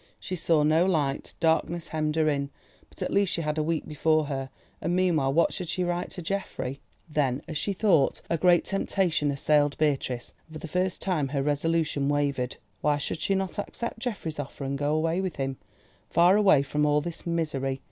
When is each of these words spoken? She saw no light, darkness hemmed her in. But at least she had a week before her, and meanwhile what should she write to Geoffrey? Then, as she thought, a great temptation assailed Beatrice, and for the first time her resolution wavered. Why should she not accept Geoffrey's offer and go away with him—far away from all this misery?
She 0.19 0.35
saw 0.35 0.63
no 0.63 0.87
light, 0.87 1.35
darkness 1.39 1.89
hemmed 1.89 2.15
her 2.15 2.27
in. 2.27 2.49
But 2.89 3.03
at 3.03 3.13
least 3.13 3.31
she 3.33 3.41
had 3.41 3.59
a 3.59 3.63
week 3.63 3.87
before 3.87 4.25
her, 4.25 4.49
and 4.81 4.95
meanwhile 4.95 5.31
what 5.31 5.53
should 5.53 5.67
she 5.69 5.83
write 5.83 6.09
to 6.09 6.23
Geoffrey? 6.23 6.81
Then, 7.07 7.43
as 7.47 7.55
she 7.55 7.71
thought, 7.71 8.23
a 8.27 8.35
great 8.35 8.65
temptation 8.65 9.29
assailed 9.29 9.77
Beatrice, 9.77 10.33
and 10.47 10.55
for 10.55 10.59
the 10.59 10.67
first 10.67 11.03
time 11.03 11.27
her 11.27 11.43
resolution 11.43 12.09
wavered. 12.09 12.57
Why 12.81 12.97
should 12.97 13.21
she 13.21 13.35
not 13.35 13.59
accept 13.59 13.99
Geoffrey's 13.99 14.39
offer 14.39 14.63
and 14.63 14.75
go 14.75 14.91
away 14.95 15.21
with 15.21 15.35
him—far 15.35 16.35
away 16.35 16.63
from 16.63 16.83
all 16.83 17.01
this 17.01 17.27
misery? 17.27 17.79